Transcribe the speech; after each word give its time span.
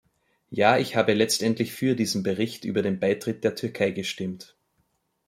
Ja, 0.49 0.79
ich 0.79 0.95
habe 0.95 1.13
letztendlich 1.13 1.73
für 1.73 1.93
diesen 1.95 2.23
Bericht 2.23 2.65
über 2.65 2.81
den 2.81 2.99
Beitritt 2.99 3.43
der 3.43 3.53
Türkei 3.53 3.91
gestimmt. 3.91 4.55